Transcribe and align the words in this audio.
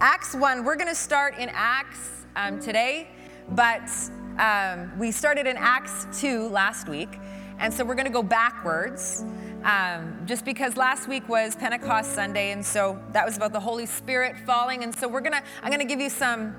Acts 0.00 0.34
1, 0.34 0.62
we're 0.62 0.76
going 0.76 0.88
to 0.88 0.94
start 0.94 1.38
in 1.38 1.48
Acts 1.54 2.26
um, 2.36 2.60
today, 2.60 3.08
but 3.52 3.90
um, 4.38 4.92
we 4.98 5.10
started 5.10 5.46
in 5.46 5.56
Acts 5.56 6.06
2 6.20 6.48
last 6.48 6.86
week. 6.86 7.18
And 7.58 7.72
so 7.72 7.82
we're 7.82 7.94
going 7.94 8.06
to 8.06 8.12
go 8.12 8.22
backwards 8.22 9.24
um, 9.64 10.20
just 10.26 10.44
because 10.44 10.76
last 10.76 11.08
week 11.08 11.26
was 11.30 11.56
Pentecost 11.56 12.12
Sunday. 12.12 12.50
And 12.50 12.62
so 12.62 13.02
that 13.12 13.24
was 13.24 13.38
about 13.38 13.54
the 13.54 13.60
Holy 13.60 13.86
Spirit 13.86 14.36
falling. 14.40 14.82
And 14.82 14.94
so 14.94 15.08
we're 15.08 15.22
going 15.22 15.32
to, 15.32 15.42
I'm 15.62 15.70
going 15.70 15.80
to 15.80 15.86
give 15.86 16.00
you 16.00 16.10
some, 16.10 16.54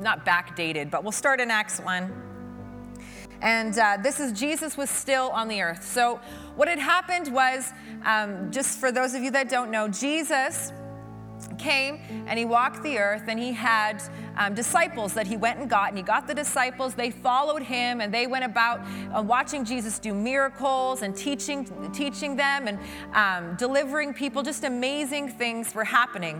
not 0.00 0.24
backdated, 0.24 0.90
but 0.90 1.02
we'll 1.02 1.12
start 1.12 1.40
in 1.42 1.50
Acts 1.50 1.78
1. 1.78 2.22
And 3.42 3.78
uh, 3.78 3.98
this 4.02 4.18
is 4.18 4.32
Jesus 4.32 4.78
was 4.78 4.88
still 4.88 5.28
on 5.28 5.46
the 5.46 5.60
earth. 5.60 5.84
So 5.84 6.20
what 6.54 6.68
had 6.68 6.78
happened 6.78 7.34
was, 7.34 7.70
um, 8.06 8.50
just 8.50 8.80
for 8.80 8.90
those 8.90 9.12
of 9.12 9.22
you 9.22 9.30
that 9.32 9.50
don't 9.50 9.70
know, 9.70 9.88
Jesus 9.88 10.72
came 11.58 12.00
and 12.26 12.38
he 12.38 12.44
walked 12.44 12.82
the 12.82 12.98
earth 12.98 13.24
and 13.28 13.38
he 13.38 13.52
had 13.52 14.02
um, 14.36 14.54
disciples 14.54 15.14
that 15.14 15.26
he 15.26 15.36
went 15.36 15.58
and 15.58 15.68
got 15.68 15.88
and 15.88 15.96
he 15.96 16.02
got 16.02 16.26
the 16.26 16.34
disciples 16.34 16.94
they 16.94 17.10
followed 17.10 17.62
him 17.62 18.00
and 18.00 18.12
they 18.12 18.26
went 18.26 18.44
about 18.44 18.80
uh, 19.14 19.22
watching 19.22 19.64
jesus 19.64 19.98
do 19.98 20.14
miracles 20.14 21.02
and 21.02 21.16
teaching 21.16 21.66
teaching 21.92 22.36
them 22.36 22.68
and 22.68 22.78
um, 23.14 23.56
delivering 23.56 24.12
people 24.12 24.42
just 24.42 24.64
amazing 24.64 25.28
things 25.28 25.74
were 25.74 25.84
happening 25.84 26.36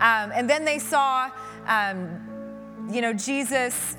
um, 0.00 0.30
and 0.34 0.48
then 0.48 0.64
they 0.64 0.78
saw 0.78 1.30
um, 1.66 2.88
you 2.90 3.00
know 3.00 3.12
jesus 3.12 3.96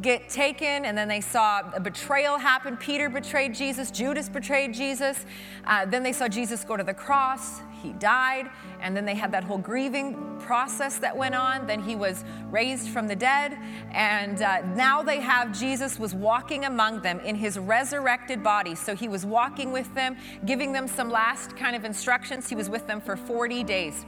get 0.00 0.28
taken, 0.28 0.84
and 0.84 0.96
then 0.96 1.08
they 1.08 1.20
saw 1.20 1.62
a 1.74 1.80
betrayal 1.80 2.38
happen. 2.38 2.76
Peter 2.76 3.08
betrayed 3.08 3.54
Jesus, 3.54 3.90
Judas 3.90 4.28
betrayed 4.28 4.74
Jesus. 4.74 5.24
Uh, 5.64 5.86
then 5.86 6.02
they 6.02 6.12
saw 6.12 6.28
Jesus 6.28 6.64
go 6.64 6.76
to 6.76 6.84
the 6.84 6.94
cross, 6.94 7.60
he 7.84 7.92
died, 7.92 8.50
and 8.80 8.96
then 8.96 9.04
they 9.04 9.14
had 9.14 9.30
that 9.32 9.44
whole 9.44 9.58
grieving 9.58 10.38
process 10.40 10.98
that 10.98 11.16
went 11.16 11.34
on. 11.34 11.66
Then 11.66 11.80
he 11.80 11.94
was 11.94 12.24
raised 12.50 12.88
from 12.88 13.06
the 13.06 13.14
dead, 13.14 13.56
and 13.92 14.42
uh, 14.42 14.62
now 14.74 15.02
they 15.02 15.20
have 15.20 15.56
Jesus 15.56 15.98
was 15.98 16.14
walking 16.14 16.64
among 16.64 17.02
them 17.02 17.20
in 17.20 17.36
his 17.36 17.58
resurrected 17.58 18.42
body. 18.42 18.74
So 18.74 18.96
he 18.96 19.08
was 19.08 19.24
walking 19.24 19.70
with 19.70 19.94
them, 19.94 20.16
giving 20.46 20.72
them 20.72 20.88
some 20.88 21.10
last 21.10 21.56
kind 21.56 21.76
of 21.76 21.84
instructions. 21.84 22.48
He 22.48 22.56
was 22.56 22.68
with 22.68 22.86
them 22.86 23.00
for 23.00 23.16
40 23.16 23.62
days, 23.64 24.04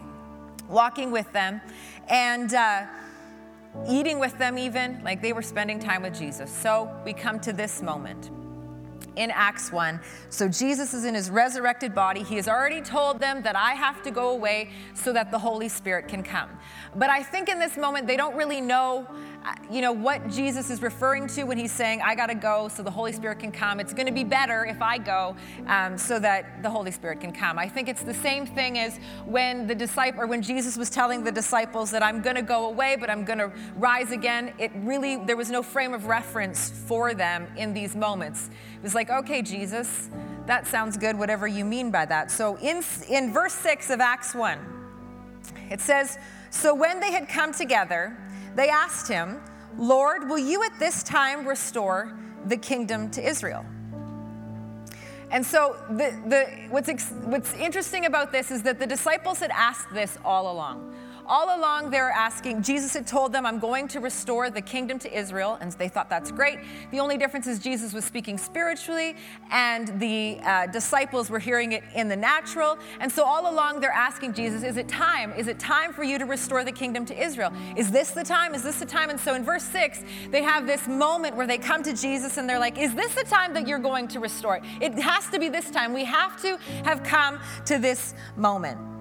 walking 0.69 1.10
with 1.10 1.30
them. 1.32 1.60
And 2.08 2.54
uh, 2.54 2.86
eating 3.88 4.19
with 4.19 4.36
them, 4.38 4.58
even. 4.58 5.02
Like 5.04 5.22
they 5.22 5.32
were 5.32 5.42
spending 5.42 5.78
time 5.78 6.02
with 6.02 6.19
Jesus. 6.19 6.50
So 6.50 6.91
we 7.04 7.12
come 7.12 7.41
to 7.41 7.52
this 7.52 7.82
moment 7.82 8.30
in 9.17 9.31
Acts 9.31 9.72
1. 9.72 9.98
So 10.31 10.48
Jesus 10.48 10.95
is 10.95 11.05
in 11.05 11.14
his 11.14 11.31
resurrected 11.31 11.95
body. 11.95 12.22
He 12.22 12.36
has 12.36 12.48
already 12.48 12.81
told 12.81 13.19
them 13.19 13.42
that 13.42 13.56
I 13.56 13.72
have 13.72 14.03
to 14.05 14.11
go 14.11 14.31
away 14.31 14.70
so 14.95 15.12
that 15.12 15.31
the 15.31 15.39
Holy 15.39 15.69
Spirit 15.69 16.06
can 16.06 16.22
come. 16.22 16.50
But 16.95 17.11
I 17.11 17.22
think 17.22 17.48
in 17.48 17.59
this 17.59 17.77
moment, 17.77 18.06
they 18.06 18.17
don't 18.17 18.37
really 18.37 18.61
know 18.61 19.06
you 19.70 19.80
know, 19.80 19.92
what 19.92 20.28
Jesus 20.28 20.70
is 20.70 20.83
referring 20.83 21.27
to 21.28 21.44
when 21.44 21.58
he's 21.58 21.72
saying, 21.72 22.00
I 22.02 22.14
got 22.14 22.27
to 22.27 22.34
go 22.34 22.69
so 22.69 22.83
the 22.83 22.91
Holy 22.91 23.12
Spirit 23.12 23.39
can 23.39 23.53
come. 23.53 23.80
It's 23.80 23.92
going 23.92 24.06
to 24.06 24.12
be 24.12 24.25
better 24.25 24.64
if 24.64 24.80
I 24.83 24.98
go 24.98 25.36
um, 25.66 25.98
so 25.98 26.19
that 26.19 26.62
the 26.62 26.70
Holy 26.70 26.91
Spirit 26.91 27.20
can 27.20 27.33
come. 27.33 27.58
I 27.58 27.69
think 27.69 27.88
it's 27.88 28.03
the 28.03 28.14
same 28.14 28.47
thing 28.47 28.78
as 28.78 28.98
when 29.25 29.66
the 29.66 29.75
disciple, 29.75 30.22
or 30.22 30.27
when 30.27 30.42
Jesus 30.42 30.77
was 30.77 30.91
telling 30.91 31.25
the 31.25 31.33
disciples 31.33 31.91
that 31.91 32.03
I'm 32.03 32.22
going 32.22 32.36
to 32.36 32.42
go 32.42 32.66
away, 32.66 32.97
but 32.98 33.11
I'm 33.11 33.25
going 33.25 33.38
to 33.38 33.53
rise 33.77 34.12
again. 34.12 34.53
It 34.58 34.70
really, 34.77 35.16
there 35.16 35.36
was 35.36 35.50
no 35.50 35.62
frame 35.62 35.94
of 35.94 36.06
reference 36.06 36.70
for 36.70 37.14
them 37.14 37.47
in 37.56 37.72
these 37.72 37.94
moments. 37.94 38.50
It 38.77 38.83
was 38.83 38.94
like, 38.94 39.10
okay, 39.10 39.42
Jesus, 39.42 40.10
that 40.47 40.66
sounds 40.66 40.97
good, 40.97 41.19
whatever 41.19 41.47
you 41.47 41.64
mean 41.64 41.91
by 41.91 42.05
that. 42.06 42.31
So 42.31 42.56
in, 42.58 42.83
in 43.08 43.32
verse 43.32 43.54
6 43.54 43.91
of 43.91 44.00
Acts 44.00 44.34
1, 44.34 44.59
it 45.71 45.81
says, 45.81 46.19
So 46.50 46.75
when 46.75 47.00
they 47.00 47.12
had 47.12 47.28
come 47.28 47.53
together, 47.53 48.16
they 48.56 48.71
asked 48.71 49.06
him, 49.06 49.41
Lord, 49.78 50.28
will 50.28 50.39
you 50.39 50.65
at 50.65 50.78
this 50.78 51.03
time 51.03 51.47
restore 51.47 52.19
the 52.47 52.56
kingdom 52.56 53.11
to 53.11 53.27
Israel? 53.27 53.65
And 55.31 55.44
so, 55.44 55.77
the, 55.91 56.19
the, 56.27 56.47
what's, 56.71 56.89
ex, 56.89 57.11
what's 57.25 57.53
interesting 57.55 58.06
about 58.06 58.33
this 58.33 58.50
is 58.50 58.62
that 58.62 58.78
the 58.78 58.87
disciples 58.87 59.41
had 59.41 59.50
asked 59.50 59.93
this 59.93 60.19
all 60.25 60.50
along. 60.53 60.95
All 61.28 61.59
along, 61.59 61.91
they're 61.91 62.10
asking, 62.10 62.62
Jesus 62.62 62.94
had 62.94 63.06
told 63.06 63.32
them, 63.32 63.44
I'm 63.44 63.59
going 63.59 63.88
to 63.88 64.00
restore 64.00 64.48
the 64.48 64.60
kingdom 64.60 64.98
to 65.00 65.19
Israel, 65.19 65.59
and 65.60 65.72
they 65.72 65.88
thought 65.88 66.09
that's 66.09 66.31
great. 66.31 66.60
The 66.92 67.00
only 67.00 67.19
difference 67.19 67.47
is 67.47 67.59
Jesus 67.59 67.92
was 67.92 68.04
speaking 68.04 68.38
spiritually, 68.38 69.16
and 69.50 69.98
the 70.00 70.38
uh, 70.44 70.66
disciples 70.66 71.28
were 71.28 71.41
hearing 71.41 71.72
it 71.72 71.82
in 71.94 72.09
the 72.09 72.16
natural. 72.16 72.78
And 73.00 73.10
so, 73.10 73.25
all 73.25 73.53
along, 73.53 73.81
they're 73.81 73.91
asking 73.91 74.34
Jesus, 74.34 74.62
Is 74.62 74.76
it 74.76 74.88
time? 74.88 75.32
Is 75.36 75.48
it 75.48 75.59
time 75.59 75.92
for 75.92 76.04
you 76.04 76.19
to 76.19 76.25
restore 76.25 76.62
the 76.62 76.72
kingdom 76.72 77.04
to 77.06 77.20
Israel? 77.20 77.53
Is 77.76 77.91
this 77.91 78.10
the 78.10 78.25
time? 78.25 78.54
Is 78.54 78.62
this 78.62 78.78
the 78.78 78.86
time? 78.86 79.10
And 79.10 79.19
so, 79.19 79.34
in 79.34 79.44
verse 79.44 79.65
6, 79.65 80.04
they 80.31 80.42
have 80.42 80.66
this 80.66 80.86
moment 80.86 81.34
where 81.34 81.47
they 81.47 81.59
come 81.59 81.82
to 81.82 81.92
Jesus 81.92 82.36
and 82.36 82.48
they're 82.48 82.60
like, 82.60 82.78
Is 82.78 82.94
this 82.94 83.15
the 83.15 83.25
time 83.25 83.53
that 83.54 83.66
you're 83.66 83.78
going 83.78 84.06
to 84.09 84.20
restore 84.20 84.56
it? 84.56 84.62
It 84.81 84.94
has 85.00 85.28
to 85.31 85.38
be 85.38 85.48
this 85.48 85.70
time. 85.70 85.92
We 85.92 86.04
have 86.04 86.41
to 86.42 86.56
have 86.84 87.03
come 87.03 87.41
to 87.65 87.78
this 87.78 88.15
moment. 88.36 88.96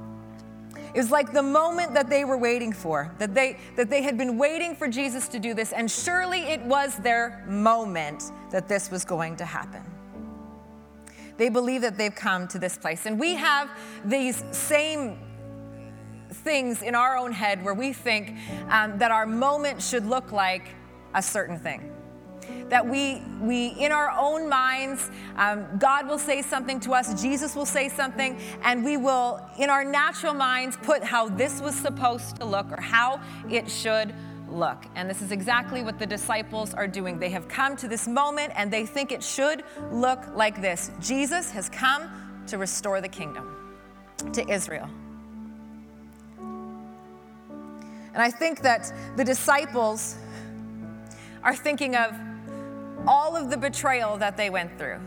It 0.95 0.99
was 0.99 1.11
like 1.11 1.33
the 1.33 1.43
moment 1.43 1.93
that 1.93 2.09
they 2.09 2.23
were 2.23 2.37
waiting 2.37 2.71
for, 2.71 3.13
that 3.17 3.35
they, 3.35 3.57
that 3.75 3.89
they 3.89 4.01
had 4.01 4.17
been 4.17 4.37
waiting 4.37 4.73
for 4.73 4.87
Jesus 4.87 5.27
to 5.27 5.39
do 5.39 5.53
this, 5.53 5.73
and 5.73 5.91
surely 5.91 6.43
it 6.43 6.61
was 6.61 6.95
their 6.95 7.43
moment 7.49 8.31
that 8.51 8.69
this 8.69 8.89
was 8.89 9.03
going 9.03 9.35
to 9.35 9.43
happen. 9.43 9.83
They 11.35 11.49
believe 11.49 11.81
that 11.81 11.97
they've 11.97 12.15
come 12.15 12.47
to 12.47 12.57
this 12.57 12.77
place. 12.77 13.05
And 13.05 13.19
we 13.19 13.35
have 13.35 13.69
these 14.05 14.41
same 14.51 15.19
things 16.31 16.81
in 16.81 16.95
our 16.95 17.17
own 17.17 17.33
head 17.33 17.65
where 17.65 17.73
we 17.73 17.91
think 17.91 18.33
um, 18.69 18.97
that 18.97 19.11
our 19.11 19.25
moment 19.25 19.83
should 19.83 20.05
look 20.05 20.31
like 20.31 20.69
a 21.13 21.21
certain 21.21 21.59
thing 21.59 21.91
that 22.69 22.85
we, 22.85 23.21
we 23.41 23.67
in 23.79 23.91
our 23.91 24.09
own 24.17 24.49
minds, 24.49 25.09
um, 25.37 25.65
God 25.77 26.07
will 26.07 26.17
say 26.17 26.41
something 26.41 26.79
to 26.81 26.93
us, 26.93 27.21
Jesus 27.21 27.55
will 27.55 27.65
say 27.65 27.89
something, 27.89 28.39
and 28.63 28.83
we 28.83 28.97
will, 28.97 29.47
in 29.59 29.69
our 29.69 29.83
natural 29.83 30.33
minds, 30.33 30.77
put 30.77 31.03
how 31.03 31.29
this 31.29 31.61
was 31.61 31.75
supposed 31.75 32.37
to 32.37 32.45
look 32.45 32.71
or 32.71 32.81
how 32.81 33.21
it 33.49 33.69
should 33.69 34.13
look. 34.49 34.85
And 34.95 35.09
this 35.09 35.21
is 35.21 35.31
exactly 35.31 35.83
what 35.83 35.99
the 35.99 36.05
disciples 36.05 36.73
are 36.73 36.87
doing. 36.87 37.19
They 37.19 37.29
have 37.29 37.47
come 37.47 37.75
to 37.77 37.87
this 37.87 38.07
moment 38.07 38.53
and 38.55 38.71
they 38.71 38.85
think 38.85 39.11
it 39.11 39.23
should 39.23 39.63
look 39.91 40.19
like 40.35 40.61
this 40.61 40.91
Jesus 40.99 41.51
has 41.51 41.69
come 41.69 42.09
to 42.47 42.57
restore 42.57 43.01
the 43.01 43.07
kingdom 43.07 43.75
to 44.33 44.47
Israel. 44.49 44.89
And 46.39 48.23
I 48.23 48.31
think 48.31 48.61
that 48.61 48.93
the 49.17 49.25
disciples 49.25 50.15
are 51.43 51.55
thinking 51.55 51.95
of 51.95 52.15
all 53.07 53.35
of 53.35 53.49
the 53.49 53.57
betrayal 53.57 54.17
that 54.17 54.37
they 54.37 54.49
went 54.49 54.77
through, 54.77 54.99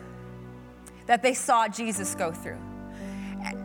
that 1.06 1.22
they 1.22 1.34
saw 1.34 1.68
Jesus 1.68 2.14
go 2.14 2.32
through. 2.32 2.58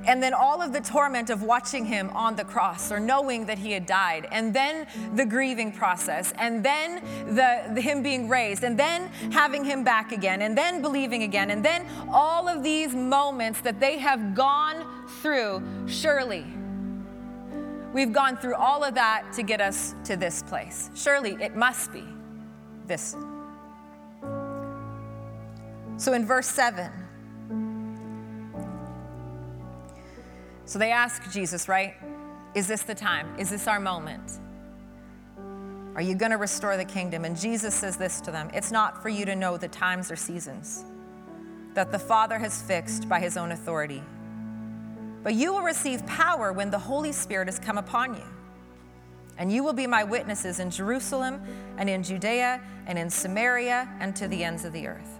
And 0.06 0.22
then 0.22 0.34
all 0.34 0.62
of 0.62 0.72
the 0.72 0.82
torment 0.82 1.30
of 1.30 1.42
watching 1.42 1.86
him 1.86 2.10
on 2.12 2.36
the 2.36 2.44
cross 2.44 2.92
or 2.92 3.00
knowing 3.00 3.46
that 3.48 3.58
he 3.58 3.72
had 3.72 3.86
died, 3.86 4.28
and 4.32 4.54
then 4.54 4.86
the 5.16 5.26
grieving 5.26 5.72
process, 5.72 6.34
and 6.38 6.64
then 6.64 7.04
the, 7.36 7.74
the, 7.74 7.82
him 7.82 8.04
being 8.04 8.30
raised, 8.30 8.64
and 8.64 8.78
then 8.78 9.08
having 9.32 9.64
him 9.64 9.84
back 9.84 10.12
again, 10.12 10.44
and 10.44 10.58
then 10.58 10.82
believing 10.82 11.24
again, 11.24 11.50
and 11.52 11.66
then 11.66 11.88
all 12.12 12.48
of 12.48 12.64
these 12.64 12.94
moments 12.94 13.62
that 13.62 13.80
they 13.80 13.98
have 13.98 14.36
gone 14.36 14.86
through. 15.22 15.62
Surely, 15.88 16.46
we've 17.94 18.14
gone 18.14 18.38
through 18.38 18.56
all 18.56 18.84
of 18.84 18.94
that 18.94 19.32
to 19.34 19.44
get 19.44 19.60
us 19.60 19.96
to 20.04 20.16
this 20.16 20.44
place. 20.44 20.92
Surely, 20.94 21.32
it 21.42 21.56
must 21.56 21.92
be 21.92 22.04
this 22.86 23.16
so 25.98 26.14
in 26.14 26.26
verse 26.26 26.48
7, 26.48 26.92
so 30.66 30.80
they 30.80 30.92
ask 30.92 31.32
Jesus, 31.32 31.68
right? 31.68 31.96
Is 32.56 32.68
this 32.68 32.84
the 32.84 32.96
time? 32.96 33.28
Is 33.38 33.50
this 33.50 33.68
our 33.68 33.80
moment? 33.80 34.40
Are 35.96 36.02
you 36.02 36.16
going 36.16 36.32
to 36.32 36.38
restore 36.38 36.78
the 36.78 36.86
kingdom? 36.86 37.26
And 37.26 37.38
Jesus 37.38 37.76
says 37.76 37.98
this 37.98 38.22
to 38.22 38.32
them 38.32 38.50
It's 38.54 38.72
not 38.72 39.02
for 39.02 39.10
you 39.10 39.26
to 39.26 39.36
know 39.36 39.58
the 39.58 39.68
times 39.68 40.12
or 40.12 40.16
seasons 40.16 40.86
that 41.74 41.92
the 41.92 42.00
Father 42.00 42.38
has 42.38 42.62
fixed 42.62 43.10
by 43.10 43.20
his 43.20 43.38
own 43.38 43.52
authority. 43.52 44.04
But 45.24 45.34
you 45.34 45.54
will 45.54 45.62
receive 45.62 46.06
power 46.06 46.54
when 46.54 46.70
the 46.70 46.78
Holy 46.78 47.12
Spirit 47.12 47.48
has 47.48 47.58
come 47.58 47.78
upon 47.78 48.14
you. 48.14 48.24
And 49.38 49.52
you 49.52 49.64
will 49.64 49.74
be 49.74 49.88
my 49.88 50.04
witnesses 50.04 50.60
in 50.60 50.70
Jerusalem 50.70 51.42
and 51.78 51.90
in 51.90 52.04
Judea 52.04 52.62
and 52.86 53.00
in 53.00 53.10
Samaria 53.10 53.90
and 54.00 54.16
to 54.16 54.28
the 54.28 54.44
ends 54.44 54.66
of 54.66 54.74
the 54.74 54.88
earth. 54.88 55.20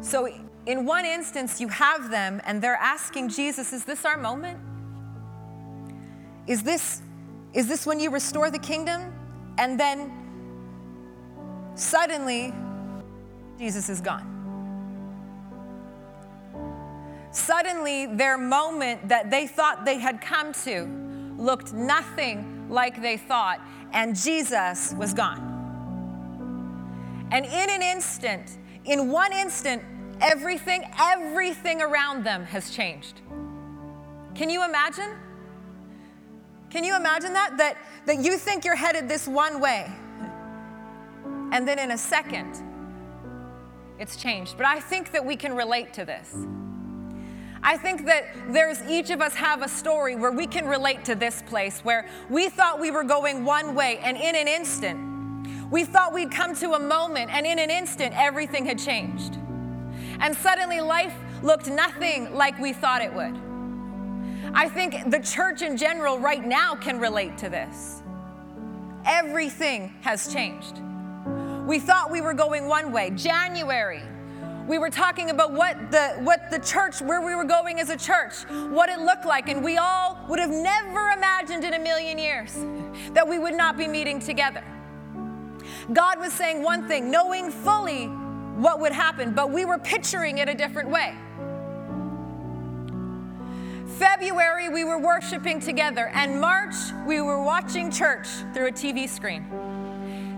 So, 0.00 0.28
in 0.66 0.84
one 0.84 1.04
instance, 1.04 1.60
you 1.60 1.68
have 1.68 2.10
them 2.10 2.40
and 2.44 2.60
they're 2.60 2.74
asking 2.76 3.30
Jesus, 3.30 3.72
Is 3.72 3.84
this 3.84 4.04
our 4.04 4.16
moment? 4.16 4.58
Is 6.46 6.62
this, 6.62 7.02
is 7.52 7.68
this 7.68 7.86
when 7.86 8.00
you 8.00 8.10
restore 8.10 8.50
the 8.50 8.58
kingdom? 8.58 9.12
And 9.58 9.78
then 9.78 10.12
suddenly, 11.74 12.52
Jesus 13.58 13.88
is 13.88 14.00
gone. 14.00 14.34
Suddenly, 17.30 18.06
their 18.06 18.38
moment 18.38 19.08
that 19.08 19.30
they 19.30 19.46
thought 19.46 19.84
they 19.84 19.98
had 19.98 20.20
come 20.20 20.52
to 20.64 20.86
looked 21.36 21.72
nothing 21.72 22.68
like 22.68 23.00
they 23.00 23.16
thought, 23.16 23.60
and 23.92 24.16
Jesus 24.16 24.94
was 24.94 25.12
gone. 25.14 25.56
And 27.30 27.44
in 27.44 27.70
an 27.70 27.82
instant, 27.82 28.58
in 28.88 29.10
one 29.10 29.32
instant, 29.32 29.82
everything, 30.20 30.90
everything 30.98 31.82
around 31.82 32.24
them 32.24 32.44
has 32.44 32.70
changed. 32.70 33.20
Can 34.34 34.48
you 34.48 34.64
imagine? 34.64 35.10
Can 36.70 36.84
you 36.84 36.96
imagine 36.96 37.32
that? 37.34 37.56
That, 37.58 37.76
that 38.06 38.24
you 38.24 38.38
think 38.38 38.64
you're 38.64 38.76
headed 38.76 39.08
this 39.08 39.28
one 39.28 39.60
way, 39.60 39.90
and 41.52 41.66
then 41.66 41.78
in 41.78 41.92
a 41.92 41.98
second, 41.98 42.62
it's 43.98 44.16
changed. 44.16 44.56
But 44.56 44.66
I 44.66 44.80
think 44.80 45.12
that 45.12 45.24
we 45.24 45.36
can 45.36 45.54
relate 45.54 45.92
to 45.94 46.04
this. 46.04 46.34
I 47.62 47.76
think 47.76 48.06
that 48.06 48.24
there's 48.50 48.80
each 48.84 49.10
of 49.10 49.20
us 49.20 49.34
have 49.34 49.62
a 49.62 49.68
story 49.68 50.14
where 50.14 50.30
we 50.30 50.46
can 50.46 50.66
relate 50.66 51.04
to 51.06 51.14
this 51.14 51.42
place 51.42 51.80
where 51.80 52.08
we 52.30 52.48
thought 52.48 52.78
we 52.78 52.90
were 52.90 53.02
going 53.02 53.44
one 53.44 53.74
way, 53.74 53.98
and 53.98 54.16
in 54.16 54.36
an 54.36 54.46
instant, 54.46 55.17
we 55.70 55.84
thought 55.84 56.14
we'd 56.14 56.30
come 56.30 56.54
to 56.56 56.72
a 56.72 56.78
moment, 56.78 57.30
and 57.30 57.46
in 57.46 57.58
an 57.58 57.70
instant, 57.70 58.14
everything 58.16 58.64
had 58.64 58.78
changed. 58.78 59.36
And 60.20 60.34
suddenly, 60.36 60.80
life 60.80 61.14
looked 61.42 61.68
nothing 61.68 62.34
like 62.34 62.58
we 62.58 62.72
thought 62.72 63.02
it 63.02 63.12
would. 63.12 63.38
I 64.54 64.68
think 64.68 65.10
the 65.10 65.20
church 65.20 65.62
in 65.62 65.76
general 65.76 66.18
right 66.18 66.44
now 66.44 66.74
can 66.74 66.98
relate 66.98 67.36
to 67.38 67.48
this. 67.48 68.02
Everything 69.04 69.94
has 70.00 70.32
changed. 70.32 70.80
We 71.66 71.78
thought 71.78 72.10
we 72.10 72.22
were 72.22 72.34
going 72.34 72.66
one 72.66 72.90
way. 72.90 73.10
January, 73.10 74.02
we 74.66 74.78
were 74.78 74.90
talking 74.90 75.30
about 75.30 75.52
what 75.52 75.90
the 75.90 76.18
what 76.20 76.50
the 76.50 76.58
church 76.58 77.00
where 77.02 77.20
we 77.20 77.34
were 77.34 77.44
going 77.44 77.80
as 77.80 77.88
a 77.88 77.96
church 77.96 78.42
what 78.68 78.90
it 78.90 78.98
looked 78.98 79.24
like 79.24 79.48
and 79.48 79.64
we 79.64 79.78
all 79.78 80.22
would 80.28 80.38
have 80.38 80.50
never 80.50 81.08
imagined 81.08 81.64
in 81.64 81.72
a 81.72 81.78
million 81.78 82.18
years 82.18 82.54
that 83.14 83.26
we 83.26 83.38
would 83.38 83.54
not 83.54 83.78
be 83.78 83.88
meeting 83.88 84.20
together 84.20 84.62
god 85.92 86.18
was 86.18 86.32
saying 86.32 86.62
one 86.62 86.86
thing 86.86 87.10
knowing 87.10 87.50
fully 87.50 88.06
what 88.56 88.80
would 88.80 88.92
happen 88.92 89.32
but 89.32 89.50
we 89.50 89.64
were 89.64 89.78
picturing 89.78 90.38
it 90.38 90.48
a 90.48 90.54
different 90.54 90.88
way 90.88 91.14
February, 93.98 94.68
we 94.68 94.84
were 94.84 94.98
worshiping 94.98 95.58
together, 95.58 96.08
and 96.14 96.40
March, 96.40 96.74
we 97.04 97.20
were 97.20 97.42
watching 97.42 97.90
church 97.90 98.28
through 98.54 98.68
a 98.68 98.70
TV 98.70 99.08
screen. 99.08 99.44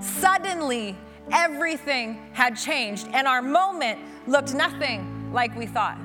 Suddenly, 0.01 0.97
everything 1.31 2.19
had 2.33 2.57
changed, 2.57 3.07
and 3.13 3.29
our 3.29 3.43
moment 3.43 3.99
looked 4.27 4.55
nothing 4.55 5.31
like 5.33 5.55
we 5.57 5.67
thought. 5.67 5.99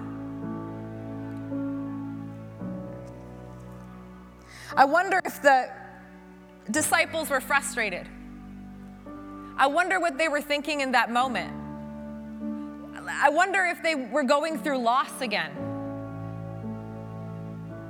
I 4.75 4.83
wonder 4.83 5.21
if 5.23 5.41
the 5.41 5.69
disciples 6.71 7.29
were 7.29 7.39
frustrated. 7.39 8.05
I 9.57 9.67
wonder 9.67 9.99
what 9.99 10.17
they 10.17 10.27
were 10.27 10.41
thinking 10.41 10.81
in 10.81 10.91
that 10.91 11.11
moment. 11.11 11.53
I 13.07 13.29
wonder 13.29 13.63
if 13.63 13.81
they 13.81 13.95
were 13.95 14.23
going 14.23 14.59
through 14.59 14.79
loss 14.79 15.21
again. 15.21 15.51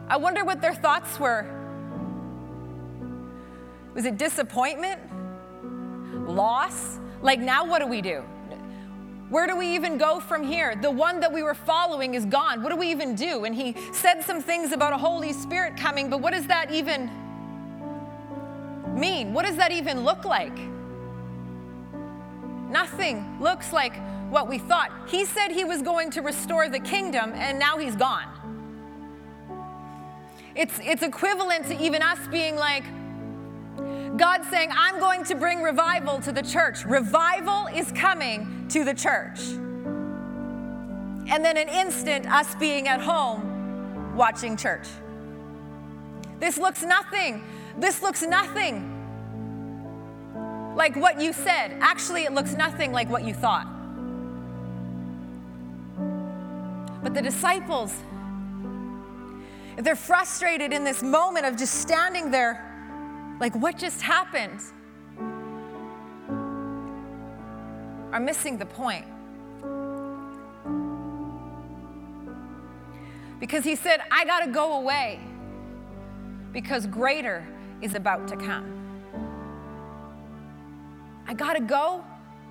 I 0.07 0.17
wonder 0.17 0.45
what 0.45 0.62
their 0.62 0.75
thoughts 0.75 1.19
were. 1.19 1.45
Was 3.95 4.06
it 4.06 4.17
disappointment? 4.17 5.01
Loss? 6.27 7.00
Like, 7.21 7.39
now 7.39 7.65
what 7.65 7.79
do 7.79 7.88
we 7.88 8.01
do? 8.01 8.23
Where 9.29 9.47
do 9.47 9.56
we 9.56 9.73
even 9.73 9.97
go 9.97 10.19
from 10.19 10.44
here? 10.44 10.75
The 10.75 10.91
one 10.91 11.19
that 11.21 11.33
we 11.33 11.41
were 11.41 11.56
following 11.56 12.13
is 12.13 12.25
gone. 12.25 12.62
What 12.62 12.69
do 12.69 12.75
we 12.75 12.91
even 12.91 13.15
do? 13.15 13.45
And 13.45 13.56
he 13.56 13.75
said 13.91 14.21
some 14.21 14.41
things 14.41 14.71
about 14.71 14.94
a 14.94 14.97
Holy 14.97 15.33
Spirit 15.33 15.75
coming, 15.75 16.09
but 16.09 16.21
what 16.21 16.33
does 16.33 16.45
that 16.47 16.71
even 16.71 17.09
mean? 18.94 19.33
What 19.33 19.45
does 19.45 19.56
that 19.56 19.71
even 19.71 20.03
look 20.03 20.25
like? 20.25 20.56
Nothing 22.69 23.38
looks 23.39 23.71
like 23.71 23.95
what 24.29 24.47
we 24.50 24.57
thought. 24.57 24.91
He 25.07 25.25
said 25.25 25.51
he 25.51 25.63
was 25.63 25.81
going 25.81 26.12
to 26.12 26.21
restore 26.21 26.67
the 26.69 26.79
kingdom, 26.79 27.31
and 27.33 27.59
now 27.59 27.77
he's 27.77 27.95
gone. 27.95 28.25
It's, 30.56 30.79
it's 30.81 31.03
equivalent 31.03 31.65
to 31.67 31.83
even 31.83 32.01
us 32.01 32.19
being 32.29 32.56
like, 32.56 32.83
God 34.17 34.44
saying, 34.50 34.69
I'm 34.71 35.00
going 35.00 35.25
to 35.25 35.35
bring 35.35 35.62
revival 35.62 36.21
to 36.21 36.31
the 36.31 36.41
church. 36.41 36.85
Revival 36.85 37.67
is 37.67 37.91
coming 37.91 38.65
to 38.69 38.85
the 38.85 38.94
church. 38.94 39.41
And 41.27 41.44
then 41.44 41.57
an 41.57 41.67
instant, 41.67 42.31
us 42.31 42.56
being 42.56 42.88
at 42.88 43.01
home 43.01 44.15
watching 44.15 44.56
church. 44.56 44.88
This 46.39 46.57
looks 46.57 46.83
nothing. 46.83 47.44
This 47.77 48.01
looks 48.01 48.21
nothing 48.21 48.94
like 50.75 50.95
what 50.95 51.19
you 51.19 51.33
said. 51.33 51.77
Actually, 51.81 52.24
it 52.24 52.33
looks 52.33 52.54
nothing 52.54 52.92
like 52.92 53.10
what 53.10 53.24
you 53.24 53.33
thought. 53.33 53.68
But 57.01 57.13
the 57.13 57.22
disciples 57.22 57.94
they're 59.77 59.95
frustrated 59.95 60.72
in 60.72 60.83
this 60.83 61.04
moment 61.04 61.45
of 61.45 61.57
just 61.57 61.81
standing 61.81 62.31
there, 62.31 63.36
like, 63.39 63.54
what 63.56 63.77
just 63.77 64.01
happened? 64.01 64.62
Are 68.13 68.20
missing 68.20 68.58
the 68.58 68.65
point. 68.65 69.05
Because 73.39 73.65
he 73.65 73.75
said, 73.75 74.01
I 74.12 74.24
got 74.24 74.46
to 74.46 74.51
go 74.51 74.77
away 74.77 75.20
because 76.53 76.88
greater 76.88 77.46
is 77.82 77.96
about 77.96 78.29
to 78.29 78.38
come. 78.38 78.85
I 81.27 81.34
got 81.34 81.53
to 81.53 81.62
go 81.62 82.03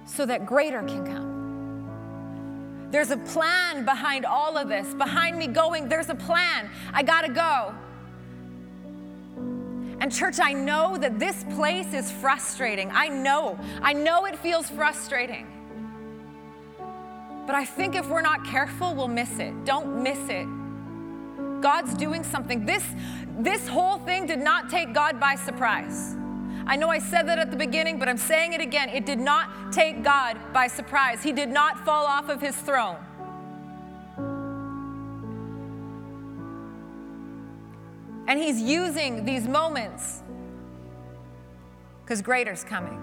so 0.05 0.27
that 0.27 0.47
greater 0.47 0.83
can 0.83 1.07
come. 1.07 2.89
There's 2.91 3.11
a 3.11 3.17
plan 3.17 3.85
behind 3.85 4.25
all 4.25 4.57
of 4.57 4.69
this. 4.69 4.95
Behind 4.95 5.37
me 5.37 5.47
going, 5.49 5.89
there's 5.89 6.11
a 6.11 6.15
plan. 6.15 6.71
I 6.93 7.03
got 7.03 7.23
to 7.23 7.33
go. 7.33 7.75
And, 10.01 10.13
church, 10.13 10.39
I 10.41 10.53
know 10.53 10.97
that 10.99 11.19
this 11.19 11.45
place 11.55 11.93
is 11.93 12.11
frustrating. 12.11 12.91
I 12.93 13.09
know. 13.09 13.59
I 13.83 13.93
know 13.93 14.27
it 14.27 14.39
feels 14.39 14.69
frustrating. 14.69 15.47
But 17.47 17.55
I 17.55 17.65
think 17.65 17.95
if 17.95 18.09
we're 18.09 18.23
not 18.23 18.45
careful, 18.45 18.95
we'll 18.95 19.09
miss 19.09 19.39
it. 19.39 19.65
Don't 19.65 20.03
miss 20.03 20.19
it. 20.29 20.47
God's 21.61 21.95
doing 21.95 22.23
something. 22.23 22.65
This, 22.67 22.85
this 23.39 23.67
whole 23.67 23.99
thing 23.99 24.27
did 24.27 24.41
not 24.41 24.71
take 24.71 24.93
God 24.93 25.19
by 25.19 25.35
surprise. 25.35 26.17
I 26.67 26.77
know 26.77 26.89
I 26.89 26.99
said 26.99 27.29
that 27.29 27.39
at 27.39 27.51
the 27.51 27.57
beginning, 27.57 27.99
but 27.99 28.09
I'm 28.09 28.17
saying 28.17 28.55
it 28.55 28.61
again. 28.61 28.89
It 28.89 29.05
did 29.05 29.19
not 29.19 29.73
take 29.73 30.03
God 30.03 30.39
by 30.53 30.67
surprise. 30.67 31.23
He 31.23 31.33
did 31.33 31.51
not 31.51 31.85
fall 31.85 32.07
off 32.07 32.31
of 32.31 32.41
his 32.41 32.57
throne. 32.57 32.97
And 38.27 38.39
he's 38.41 38.61
using 38.61 39.27
these 39.27 39.47
moments 39.47 40.23
because 42.03 42.23
greater's 42.23 42.65
coming. 42.65 42.99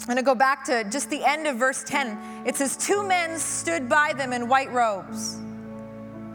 I'm 0.00 0.06
going 0.06 0.16
to 0.16 0.22
go 0.22 0.34
back 0.34 0.64
to 0.64 0.82
just 0.90 1.10
the 1.10 1.24
end 1.24 1.46
of 1.46 1.56
verse 1.56 1.84
10. 1.84 2.44
It 2.44 2.56
says, 2.56 2.76
Two 2.76 3.06
men 3.06 3.38
stood 3.38 3.88
by 3.88 4.12
them 4.12 4.32
in 4.32 4.48
white 4.48 4.72
robes 4.72 5.41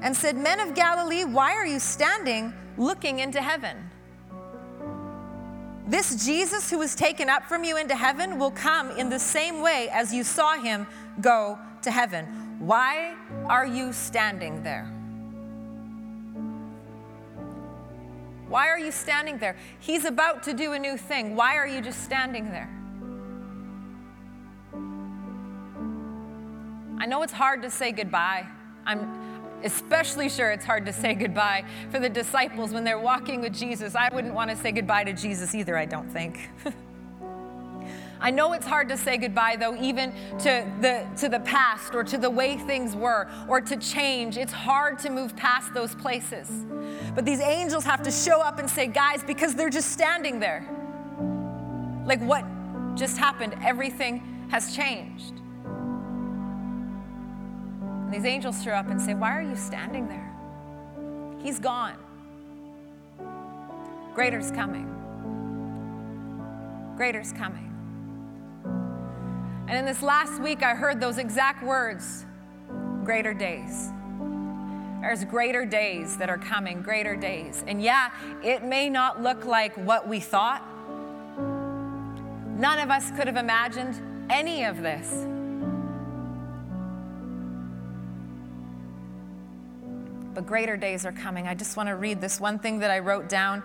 and 0.02 0.16
said, 0.16 0.36
Men 0.38 0.60
of 0.60 0.76
Galilee, 0.76 1.24
why 1.24 1.54
are 1.54 1.66
you 1.66 1.80
standing 1.80 2.54
looking 2.78 3.20
into 3.20 3.42
heaven? 3.42 3.78
This 5.88 6.26
Jesus 6.26 6.70
who 6.70 6.80
was 6.80 6.96
taken 6.96 7.30
up 7.30 7.46
from 7.46 7.64
you 7.64 7.78
into 7.78 7.96
heaven 7.96 8.38
will 8.38 8.52
come 8.52 8.92
in 8.92 9.10
the 9.10 9.20
same 9.20 9.62
way 9.62 9.90
as 9.90 10.14
you 10.14 10.24
saw 10.24 10.58
him 10.58 10.86
go 11.22 11.58
to 11.82 11.92
heaven. 11.92 12.26
Why 12.60 13.16
are 13.46 13.66
you 13.66 13.94
standing 13.94 14.64
there? 14.64 14.92
Why 18.50 18.68
are 18.70 18.80
you 18.80 18.92
standing 18.92 19.38
there? 19.38 19.56
He's 19.80 20.06
about 20.06 20.44
to 20.44 20.54
do 20.54 20.74
a 20.74 20.80
new 20.80 20.98
thing. 20.98 21.36
Why 21.36 21.56
are 21.56 21.68
you 21.68 21.82
just 21.82 22.04
standing 22.04 22.50
there? 22.52 22.70
I 27.00 27.06
know 27.06 27.22
it's 27.24 27.34
hard 27.34 27.62
to 27.62 27.70
say 27.70 27.92
goodbye. 27.92 28.46
I'm 28.86 29.37
especially 29.64 30.30
sure 30.30 30.52
it's 30.52 30.66
hard 30.66 30.86
to 30.86 30.94
say 30.94 31.14
goodbye 31.14 31.66
for 31.90 32.00
the 32.00 32.10
disciples 32.10 32.72
when 32.72 32.84
they're 32.84 33.00
walking 33.00 33.42
with 33.42 33.54
Jesus. 33.54 33.96
I 33.96 34.14
wouldn't 34.14 34.34
want 34.34 34.50
to 34.50 34.56
say 34.56 34.72
goodbye 34.72 35.04
to 35.06 35.14
Jesus 35.14 35.56
either, 35.56 35.78
I 35.78 35.86
don't 35.86 36.10
think. 36.12 36.50
I 38.20 38.32
know 38.32 38.54
it's 38.54 38.66
hard 38.66 38.90
to 38.90 38.98
say 38.98 39.18
goodbye, 39.18 39.58
though, 39.60 39.76
even 39.76 40.12
to 40.40 40.72
the, 40.82 41.08
to 41.18 41.30
the 41.30 41.40
past 41.42 41.94
or 41.94 42.04
to 42.04 42.18
the 42.18 42.30
way 42.30 42.58
things 42.58 42.96
were 42.96 43.30
or 43.48 43.62
to 43.62 43.78
change. 43.78 44.38
It's 44.38 44.54
hard 44.54 44.98
to 45.00 45.10
move 45.10 45.36
past 45.36 45.74
those 45.74 45.94
places. 45.94 46.50
But 47.14 47.26
these 47.26 47.40
angels 47.40 47.84
have 47.84 48.02
to 48.04 48.12
show 48.12 48.42
up 48.42 48.60
and 48.60 48.70
say, 48.70 48.88
guys, 48.88 49.24
because 49.24 49.54
they're 49.54 49.70
just 49.70 49.92
standing 49.92 50.40
there. 50.40 50.68
Like 52.06 52.22
what 52.22 52.44
just 52.96 53.18
happened? 53.18 53.56
Everything 53.64 54.48
has 54.50 54.76
changed. 54.76 55.37
And 58.08 58.14
these 58.14 58.24
angels 58.24 58.64
show 58.64 58.72
up 58.72 58.88
and 58.88 59.02
say, 59.02 59.16
Why 59.16 59.38
are 59.38 59.42
you 59.42 59.58
standing 59.58 60.08
there? 60.08 60.34
He's 61.44 61.60
gone. 61.60 61.98
Greater's 64.16 64.50
coming. 64.50 64.88
Greater's 66.96 67.34
coming. 67.34 67.70
And 69.68 69.78
in 69.78 69.84
this 69.84 70.02
last 70.02 70.42
week, 70.42 70.64
I 70.64 70.74
heard 70.74 71.02
those 71.02 71.18
exact 71.18 71.66
words 71.66 72.26
greater 73.04 73.34
days. 73.34 73.92
There's 75.02 75.26
greater 75.26 75.66
days 75.66 76.16
that 76.16 76.30
are 76.30 76.38
coming, 76.38 76.82
greater 76.82 77.18
days. 77.18 77.66
And 77.68 77.82
yeah, 77.82 78.12
it 78.42 78.64
may 78.64 78.90
not 78.90 79.22
look 79.22 79.44
like 79.44 79.76
what 79.76 80.08
we 80.08 80.22
thought. 80.22 80.64
None 82.56 82.80
of 82.80 82.90
us 82.90 83.12
could 83.12 83.28
have 83.28 83.36
imagined 83.36 84.02
any 84.30 84.64
of 84.64 84.82
this. 84.82 85.28
But 90.38 90.46
greater 90.46 90.78
days 90.78 91.04
are 91.04 91.12
coming. 91.12 91.48
I 91.48 91.56
just 91.56 91.76
want 91.78 91.90
to 91.90 91.96
read 91.96 92.22
this 92.22 92.40
one 92.40 92.60
thing 92.60 92.78
that 92.82 92.92
I 92.92 93.00
wrote 93.00 93.28
down 93.28 93.64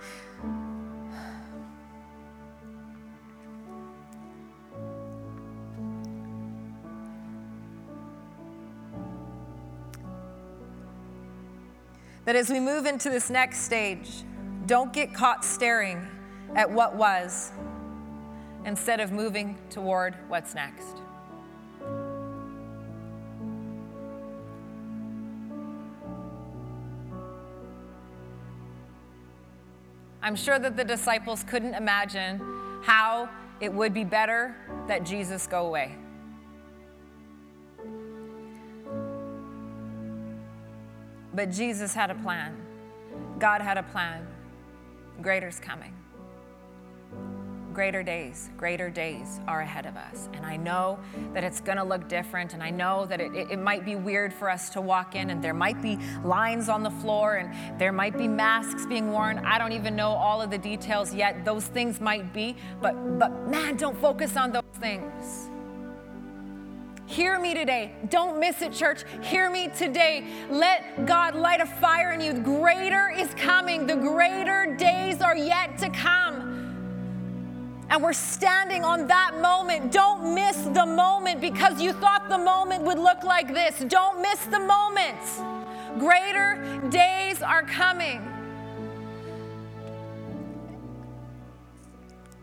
that 12.25 12.37
as 12.37 12.49
we 12.49 12.59
move 12.59 12.87
into 12.87 13.11
this 13.11 13.29
next 13.29 13.65
stage, 13.65 14.23
don't 14.65 14.95
get 14.95 15.13
caught 15.13 15.45
staring 15.45 16.09
at 16.57 16.71
what 16.71 16.97
was 16.97 17.53
instead 18.65 18.99
of 18.99 19.13
moving 19.13 19.59
toward 19.69 20.15
what's 20.29 20.55
next. 20.55 21.02
I'm 30.23 30.37
sure 30.37 30.59
that 30.59 30.77
the 30.77 30.85
disciples 30.85 31.43
couldn't 31.45 31.75
imagine 31.75 32.41
how 32.83 33.29
it 33.61 33.73
would 33.73 33.93
be 33.93 34.05
better 34.05 34.55
that 34.87 35.05
Jesus 35.05 35.47
go 35.47 35.67
away. 35.67 35.97
But 41.35 41.51
Jesus 41.51 41.95
had 41.95 42.11
a 42.11 42.15
plan. 42.15 42.57
God 43.39 43.63
had 43.63 43.79
a 43.79 43.83
plan. 43.83 44.27
Greater's 45.21 45.59
coming. 45.59 45.95
Greater 47.73 48.03
days, 48.03 48.51
greater 48.59 48.91
days 48.91 49.41
are 49.49 49.63
ahead 49.63 49.87
of 49.87 49.97
us. 49.97 50.29
And 50.35 50.45
I 50.45 50.59
know 50.59 50.99
that 51.33 51.43
it's 51.43 51.61
gonna 51.61 51.85
look 51.85 52.07
different, 52.07 52.53
and 52.53 52.63
I 52.63 52.69
know 52.69 53.07
that 53.07 53.19
it, 53.19 53.33
it, 53.35 53.59
might 53.59 53.87
be 53.87 53.97
weird 53.97 54.35
for 54.35 54.51
us 54.51 54.69
to 54.71 54.81
walk 54.83 55.15
in, 55.15 55.31
and 55.31 55.43
there 55.43 55.55
might 55.55 55.81
be 55.81 55.99
lines 56.23 56.69
on 56.69 56.83
the 56.83 56.91
floor, 56.91 57.37
and 57.37 57.81
there 57.81 57.93
might 57.93 58.19
be 58.19 58.29
masks 58.29 58.85
being 58.85 59.11
worn. 59.11 59.39
I 59.39 59.57
don't 59.57 59.73
even 59.73 59.97
know 59.97 60.11
all 60.11 60.43
of 60.43 60.51
the 60.51 60.59
details 60.59 61.15
yet. 61.15 61.47
Those 61.47 61.65
things 61.65 61.99
might 61.99 62.35
be, 62.35 62.57
but, 62.83 63.19
but 63.19 63.49
man, 63.49 63.77
don't 63.77 63.97
focus 63.99 64.37
on 64.37 64.53
those 64.53 64.63
things. 64.75 65.49
Hear 67.07 67.41
me 67.41 67.55
today. 67.55 67.95
Don't 68.11 68.39
miss 68.39 68.61
it, 68.61 68.73
church. 68.73 69.05
Hear 69.23 69.51
me 69.51 69.69
today. 69.69 70.27
Let 70.51 71.07
God 71.07 71.35
light 71.35 71.61
a 71.61 71.67
fire 71.67 72.13
in 72.13 72.21
you. 72.21 72.35
Greater 72.35 73.11
is 73.11 73.33
coming, 73.35 73.87
the 73.87 73.97
greater 73.97 74.77
days 74.77 75.23
are 75.23 75.37
yet 75.37 75.79
to 75.79 75.89
come. 75.89 76.52
And 77.93 78.03
we're 78.03 78.15
standing 78.15 78.85
on 78.85 79.07
that 79.09 79.39
moment. 79.39 79.93
Don't 79.93 80.35
miss 80.35 80.57
the 80.57 80.87
moment 80.87 81.43
because 81.43 81.79
you 81.79 81.93
thought 81.93 82.27
the 82.31 82.39
moment 82.39 82.85
would 82.85 82.99
look 82.99 83.23
like 83.23 83.53
this. 83.53 83.85
Don't 83.87 84.23
miss 84.23 84.41
the 84.47 84.61
moment. 84.61 85.19
Greater 85.99 86.81
days 86.89 87.43
are 87.43 87.63
coming. 87.63 88.27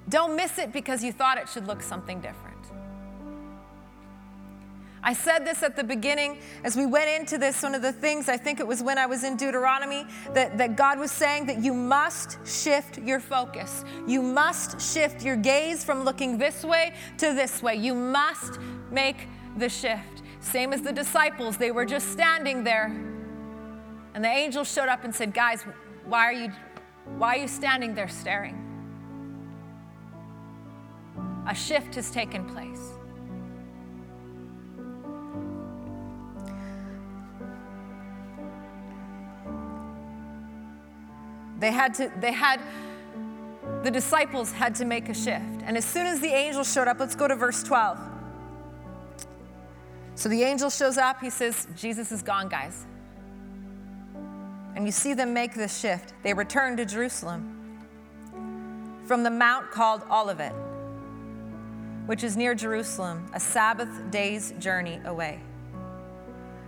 Don't 0.08 0.36
miss 0.36 0.60
it 0.60 0.72
because 0.72 1.04
you 1.04 1.12
thought 1.12 1.40
it 1.40 1.50
should 1.50 1.66
look 1.66 1.82
something 1.82 2.22
different. 2.22 2.64
I 5.02 5.14
said 5.14 5.46
this 5.46 5.64
at 5.64 5.76
the 5.76 5.84
beginning 5.84 6.40
as 6.64 6.76
we 6.76 6.86
went 6.86 7.10
into 7.10 7.38
this. 7.38 7.64
One 7.64 7.74
of 7.74 7.82
the 7.82 7.94
things, 7.94 8.28
I 8.28 8.38
think 8.38 8.60
it 8.60 8.68
was 8.68 8.84
when 8.84 8.98
I 8.98 9.06
was 9.06 9.24
in 9.24 9.38
Deuteronomy, 9.38 10.06
that, 10.34 10.58
that 10.58 10.76
God 10.76 11.00
was 11.00 11.12
saying 11.12 11.46
that 11.46 11.64
you 11.64 11.74
must 11.74 12.38
shift 12.46 12.98
your 12.98 13.20
focus. 13.20 13.86
You 14.08 14.22
must 14.22 14.82
shift 14.82 15.24
your 15.24 15.36
gaze 15.36 15.84
from 15.84 16.04
looking 16.04 16.38
this 16.38 16.64
way 16.64 16.94
to 17.18 17.34
this 17.34 17.64
way. 17.64 17.76
You 17.76 17.94
must 17.94 18.60
make 18.92 19.28
the 19.58 19.70
shift. 19.70 20.24
Same 20.42 20.74
as 20.74 20.82
the 20.82 20.92
disciples, 20.92 21.58
they 21.58 21.72
were 21.72 21.86
just 21.86 22.12
standing 22.12 22.64
there. 22.64 22.88
And 24.14 24.24
the 24.24 24.30
angel 24.30 24.64
showed 24.64 24.90
up 24.90 25.04
and 25.04 25.14
said, 25.14 25.34
Guys, 25.34 25.64
why 26.06 26.26
are 26.26 26.34
you, 26.34 26.52
why 27.18 27.36
are 27.36 27.42
you 27.42 27.48
standing 27.48 27.94
there 27.94 28.08
staring? 28.08 28.66
A 31.48 31.56
shift 31.56 31.96
has 31.96 32.12
taken 32.12 32.46
place. 32.46 32.99
They 41.60 41.72
had 41.72 41.94
to, 41.96 42.12
they 42.20 42.32
had, 42.32 42.62
the 43.84 43.92
disciples 43.92 44.52
had 44.52 44.76
to 44.76 44.86
make 44.86 45.10
a 45.10 45.14
shift. 45.14 45.62
And 45.64 45.78
as 45.78 45.86
soon 45.86 46.08
as 46.08 46.20
the 46.20 46.28
angel 46.28 46.64
showed 46.64 46.88
up, 46.88 47.00
let's 47.00 47.16
go 47.16 47.28
to 47.28 47.36
verse 47.36 47.64
12. 47.64 48.00
So 50.16 50.30
the 50.30 50.44
angel 50.44 50.70
shows 50.70 50.98
up, 50.98 51.22
he 51.22 51.30
says, 51.30 51.68
Jesus 51.76 52.12
is 52.12 52.22
gone, 52.22 52.50
guys. 52.50 52.86
And 54.76 54.86
you 54.86 54.92
see 54.92 55.14
them 55.14 55.34
make 55.34 55.54
this 55.54 55.80
shift. 55.80 56.14
They 56.24 56.34
return 56.34 56.78
to 56.78 56.86
Jerusalem 56.86 57.56
from 59.06 59.24
the 59.24 59.30
mount 59.30 59.72
called 59.72 60.04
Olivet, 60.12 60.54
which 62.06 62.24
is 62.24 62.38
near 62.38 62.54
Jerusalem, 62.54 63.30
a 63.34 63.40
Sabbath 63.40 63.90
day's 64.12 64.54
journey 64.60 65.00
away. 65.06 65.42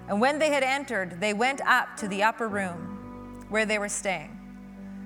And 0.08 0.20
when 0.20 0.40
they 0.40 0.50
had 0.50 0.64
entered, 0.64 1.22
they 1.22 1.34
went 1.34 1.62
up 1.62 1.96
to 1.98 2.08
the 2.08 2.24
upper 2.24 2.48
room 2.48 3.46
where 3.50 3.66
they 3.66 3.80
were 3.80 3.90
staying. 3.90 4.41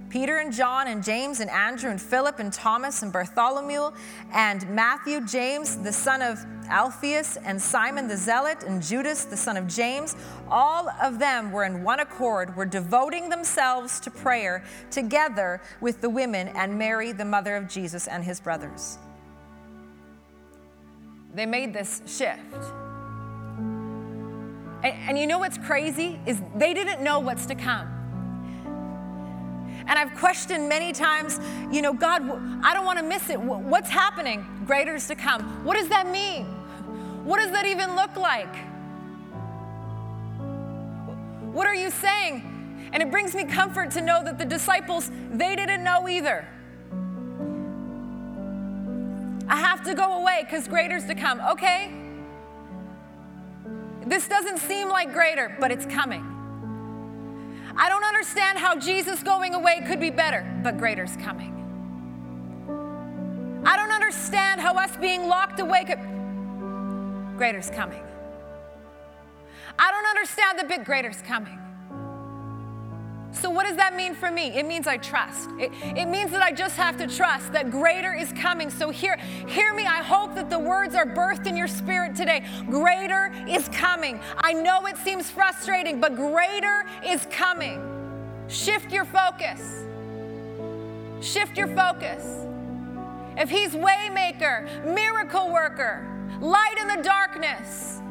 Peter 0.09 0.38
and 0.38 0.53
John 0.53 0.88
and 0.88 1.03
James 1.03 1.39
and 1.39 1.50
Andrew 1.50 1.89
and 1.89 2.01
Philip 2.01 2.39
and 2.39 2.53
Thomas 2.53 3.01
and 3.01 3.12
Bartholomew 3.12 3.91
and 4.31 4.67
Matthew, 4.69 5.25
James, 5.25 5.77
the 5.77 5.91
son 5.91 6.21
of 6.21 6.39
Alphaeus, 6.69 7.38
and 7.38 7.62
Simon 7.62 8.07
the 8.07 8.17
Zealot 8.17 8.63
and 8.63 8.81
Judas, 8.81 9.25
the 9.25 9.38
son 9.38 9.57
of 9.57 9.67
James, 9.67 10.15
all 10.50 10.89
of 11.01 11.19
them 11.19 11.51
were 11.51 11.63
in 11.63 11.83
one 11.83 12.00
accord, 12.00 12.55
were 12.55 12.65
devoting 12.65 13.29
themselves 13.29 14.00
to 14.01 14.12
prayer 14.12 14.63
together 14.91 15.62
with 15.81 16.01
the 16.01 16.09
women 16.09 16.50
and 16.50 16.77
Mary, 16.77 17.12
the 17.12 17.25
mother 17.25 17.55
of 17.55 17.67
Jesus, 17.67 18.07
and 18.07 18.24
his 18.24 18.39
brothers. 18.39 18.97
They 21.33 21.45
made 21.45 21.74
this 21.74 22.01
shift. 22.05 22.39
And, 24.83 24.93
and 25.09 25.17
you 25.19 25.27
know 25.27 25.39
what's 25.39 25.57
crazy? 25.57 26.19
Is 26.25 26.41
they 26.55 26.74
didn't 26.74 27.03
know 27.03 27.19
what's 27.19 27.45
to 27.47 27.55
come. 27.55 27.95
And 29.88 30.00
I've 30.00 30.13
questioned 30.15 30.68
many 30.68 30.92
times, 30.94 31.39
you 31.72 31.82
know, 31.82 31.94
God, 31.94 32.24
I 32.63 32.74
don't 32.74 32.86
want 32.86 33.00
to 33.00 33.06
miss 33.06 33.30
it. 33.30 33.39
What's 33.39 33.89
happening? 33.89 34.46
Greater 34.65 34.96
is 34.96 35.08
to 35.08 35.15
come. 35.15 35.63
What 35.63 35.77
does 35.77 35.89
that 35.89 36.10
mean? 36.10 36.46
What 37.24 37.39
does 37.39 37.51
that 37.51 37.65
even 37.65 37.96
look 37.96 38.15
like? 38.15 38.54
What 41.54 41.68
are 41.68 41.75
you 41.75 41.89
saying? 41.92 42.89
And 42.92 43.01
it 43.01 43.12
brings 43.12 43.36
me 43.36 43.46
comfort 43.46 43.92
to 43.92 44.01
know 44.01 44.24
that 44.24 44.38
the 44.38 44.46
disciples, 44.46 45.12
they 45.32 45.56
didn't 45.56 45.84
know 45.84 46.08
either. 46.10 46.48
I 49.48 49.58
have 49.58 49.84
to 49.86 49.94
go 49.94 50.20
away 50.20 50.42
because 50.44 50.68
greater's 50.68 51.06
to 51.06 51.15
come. 51.15 51.39
Okay. 51.42 51.92
This 54.08 54.27
doesn't 54.27 54.58
seem 54.60 54.89
like 54.89 55.13
greater, 55.13 55.56
but 55.60 55.72
it's 55.72 55.86
coming. 55.86 56.35
I 57.77 57.89
don't 57.89 58.03
understand 58.03 58.58
how 58.58 58.75
Jesus 58.75 59.22
going 59.22 59.53
away 59.53 59.82
could 59.86 60.00
be 60.00 60.10
better, 60.10 60.46
but 60.63 60.77
greater's 60.77 61.15
coming. 61.17 61.51
I 63.65 63.75
don't 63.75 63.91
understand 63.91 64.62
how 64.62 64.75
us 64.75 64.96
being 64.98 65.27
locked 65.27 65.60
away 65.60 65.84
could. 65.84 66.00
Greater's 67.38 67.70
coming. 67.70 68.03
I 69.77 69.91
don't 69.91 70.05
understand 70.05 70.60
the 70.60 70.63
big 70.63 70.86
greater's 70.86 71.22
coming. 71.22 71.60
So, 73.32 73.50
what 73.50 73.67
does 73.67 73.75
that 73.75 73.96
mean 73.96 74.15
for 74.15 74.32
me? 74.32 74.48
It 74.48 74.65
means 74.65 74.88
I 74.88 74.98
trust. 74.98 75.50
It, 75.60 75.72
it, 75.84 76.08
means 76.08 76.32
that 76.32 76.41
I 76.41 76.51
just 76.51 76.77
have 76.77 76.98
to 76.98 77.08
trust 77.08 77.51
that 77.51 77.70
greater 77.70 78.13
is 78.13 78.32
coming. 78.32 78.70
So, 78.70 78.89
hear, 78.89 79.17
hear 79.48 79.74
me. 79.74 79.86
I 79.86 80.01
hope 80.01 80.36
that 80.36 80.50
the 80.50 80.58
words 80.58 80.96
are 80.96 81.05
birthed 81.05 81.46
in 81.46 81.58
your 81.58 81.67
spirit 81.67 82.15
today. 82.15 82.46
Greater 82.70 83.34
is 83.48 83.67
coming. 83.70 84.20
I 84.38 84.53
know 84.53 84.86
it 84.86 84.98
seems 84.98 85.29
frustrating, 85.29 86.00
but 86.00 86.15
greater 86.15 86.86
is 87.05 87.27
coming. 87.29 87.82
Shift 88.48 88.91
your 88.91 89.05
focus. 89.05 89.86
Shift 91.20 91.58
your 91.58 91.67
focus. 91.67 92.46
If 93.38 93.50
He's 93.50 93.72
waymaker, 93.72 94.94
miracle 94.94 95.51
worker, 95.51 96.08
light 96.39 96.75
in 96.79 96.88
the 96.88 97.03
darkness, 97.03 98.01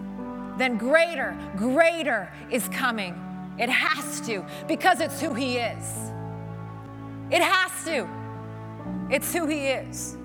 then 0.59 0.77
greater, 0.77 1.37
greater 1.57 2.31
is 2.51 2.69
coming. 2.69 3.24
It 3.59 3.69
has 3.69 4.21
to, 4.23 4.45
because 4.67 5.01
it's 5.01 5.21
who 5.21 5.35
He 5.35 5.57
is. 5.57 6.11
It 7.31 7.43
has 7.43 7.85
to. 7.85 8.09
It's 9.11 9.33
who 9.33 9.47
He 9.47 9.67
is. 9.67 10.17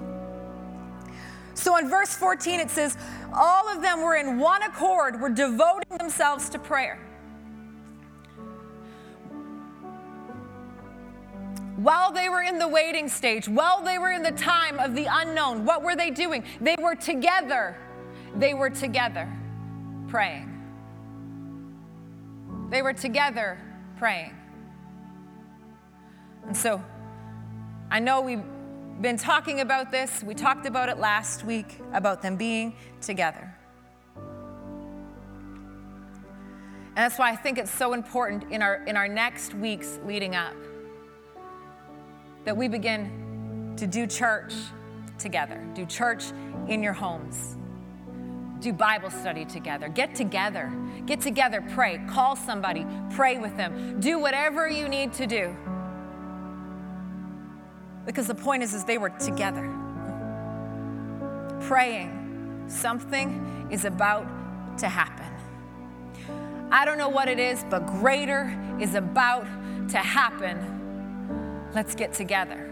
So 1.53 1.77
in 1.77 1.89
verse 1.89 2.13
14, 2.13 2.59
it 2.59 2.69
says, 2.69 2.97
All 3.33 3.67
of 3.69 3.81
them 3.81 4.01
were 4.01 4.15
in 4.15 4.39
one 4.39 4.63
accord, 4.63 5.19
were 5.19 5.29
devoting 5.29 5.97
themselves 5.97 6.49
to 6.49 6.59
prayer. 6.59 6.99
While 11.75 12.11
they 12.11 12.27
were 12.27 12.41
in 12.41 12.59
the 12.59 12.67
waiting 12.67 13.07
stage, 13.07 13.47
while 13.47 13.81
they 13.81 13.97
were 13.97 14.11
in 14.11 14.21
the 14.21 14.31
time 14.31 14.79
of 14.79 14.95
the 14.95 15.07
unknown, 15.09 15.63
what 15.63 15.81
were 15.81 15.95
they 15.95 16.11
doing? 16.11 16.43
They 16.59 16.75
were 16.77 16.95
together. 16.95 17.77
They 18.35 18.53
were 18.53 18.69
together 18.69 19.31
praying. 20.09 20.58
They 22.69 22.81
were 22.81 22.93
together 22.93 23.57
praying. 23.97 24.35
And 26.45 26.55
so 26.55 26.83
I 27.89 27.99
know 27.99 28.21
we've 28.21 28.43
been 29.01 29.17
talking 29.17 29.61
about 29.61 29.91
this. 29.91 30.23
We 30.23 30.35
talked 30.35 30.65
about 30.65 30.89
it 30.89 30.99
last 30.99 31.43
week 31.43 31.79
about 31.93 32.21
them 32.21 32.35
being 32.35 32.75
together. 33.01 33.53
And 36.95 37.05
that's 37.05 37.17
why 37.17 37.31
I 37.31 37.35
think 37.35 37.57
it's 37.57 37.71
so 37.71 37.93
important 37.93 38.51
in 38.51 38.61
our, 38.61 38.83
in 38.85 38.97
our 38.97 39.07
next 39.07 39.53
weeks 39.53 39.99
leading 40.05 40.35
up 40.35 40.53
that 42.45 42.55
we 42.55 42.67
begin 42.67 43.73
to 43.77 43.87
do 43.87 44.05
church 44.05 44.53
together, 45.17 45.63
do 45.73 45.85
church 45.85 46.25
in 46.67 46.83
your 46.83 46.93
homes 46.93 47.55
do 48.59 48.73
Bible 48.73 49.09
study 49.09 49.45
together. 49.45 49.87
Get 49.87 50.15
together. 50.15 50.71
Get 51.09 51.21
together, 51.21 51.65
pray. 51.73 51.99
Call 52.07 52.35
somebody, 52.35 52.85
pray 53.09 53.39
with 53.39 53.57
them. 53.57 53.99
Do 53.99 54.19
whatever 54.19 54.69
you 54.69 54.87
need 54.87 55.11
to 55.13 55.25
do. 55.25 55.57
Because 58.05 58.27
the 58.27 58.35
point 58.35 58.61
is 58.61 58.75
is 58.75 58.83
they 58.83 58.99
were 58.99 59.09
together. 59.09 59.75
Praying. 61.61 62.65
Something 62.67 63.67
is 63.71 63.85
about 63.85 64.27
to 64.77 64.87
happen. 64.87 65.25
I 66.69 66.85
don't 66.85 66.99
know 66.99 67.09
what 67.09 67.27
it 67.27 67.39
is, 67.39 67.65
but 67.71 67.87
greater 67.87 68.55
is 68.79 68.93
about 68.93 69.45
to 69.89 69.97
happen. 69.97 71.69
Let's 71.73 71.95
get 71.95 72.13
together. 72.13 72.71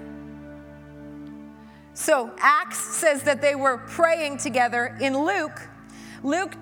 So, 1.95 2.31
Acts 2.37 2.77
says 2.77 3.23
that 3.23 3.41
they 3.41 3.55
were 3.55 3.79
praying 3.79 4.37
together. 4.37 4.95
In 5.01 5.25
Luke, 5.25 5.59
Luke, 6.21 6.53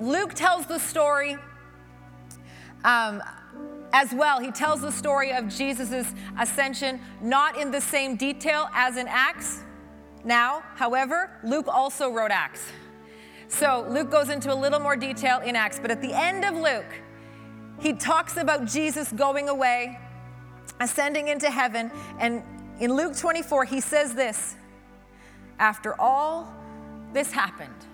Luke 0.00 0.34
tells 0.34 0.66
the 0.66 0.78
story 0.78 1.36
um, 2.84 3.22
as 3.92 4.12
well. 4.12 4.40
He 4.40 4.50
tells 4.50 4.80
the 4.80 4.90
story 4.90 5.32
of 5.32 5.48
Jesus' 5.48 6.12
ascension, 6.38 7.00
not 7.20 7.56
in 7.56 7.70
the 7.70 7.80
same 7.80 8.16
detail 8.16 8.68
as 8.74 8.96
in 8.96 9.06
Acts. 9.08 9.60
Now, 10.24 10.62
however, 10.74 11.30
Luke 11.44 11.68
also 11.68 12.10
wrote 12.10 12.30
Acts. 12.30 12.64
So 13.48 13.86
Luke 13.88 14.10
goes 14.10 14.30
into 14.30 14.52
a 14.52 14.54
little 14.54 14.80
more 14.80 14.96
detail 14.96 15.40
in 15.40 15.56
Acts, 15.56 15.78
but 15.78 15.90
at 15.90 16.00
the 16.00 16.12
end 16.12 16.44
of 16.44 16.56
Luke, 16.56 17.00
he 17.80 17.92
talks 17.92 18.36
about 18.36 18.66
Jesus 18.66 19.12
going 19.12 19.48
away, 19.48 19.98
ascending 20.80 21.28
into 21.28 21.50
heaven, 21.50 21.90
and 22.18 22.42
in 22.80 22.94
Luke 22.94 23.16
24, 23.16 23.64
he 23.64 23.80
says 23.80 24.14
this 24.14 24.56
After 25.58 26.00
all 26.00 26.52
this 27.12 27.30
happened, 27.30 27.86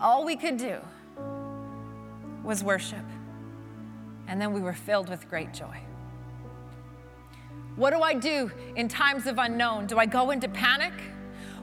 all 0.00 0.24
we 0.24 0.36
could 0.36 0.56
do 0.56 0.78
was 2.42 2.62
worship. 2.62 3.04
And 4.26 4.40
then 4.40 4.52
we 4.52 4.60
were 4.60 4.72
filled 4.72 5.08
with 5.08 5.28
great 5.28 5.52
joy. 5.52 5.78
What 7.76 7.90
do 7.90 8.00
I 8.00 8.14
do 8.14 8.50
in 8.76 8.88
times 8.88 9.26
of 9.26 9.38
unknown? 9.38 9.86
Do 9.86 9.98
I 9.98 10.06
go 10.06 10.30
into 10.30 10.48
panic? 10.48 10.92